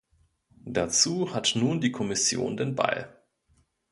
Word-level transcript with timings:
Dazu 0.65 1.31
hat 1.35 1.51
nun 1.55 1.79
die 1.79 1.91
Kommission 1.91 2.57
den 2.57 2.73
Ball. 2.73 3.21